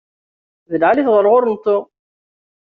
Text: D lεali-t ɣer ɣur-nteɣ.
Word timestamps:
D 0.69 0.73
lεali-t 0.81 1.07
ɣer 1.13 1.25
ɣur-nteɣ. 1.31 1.81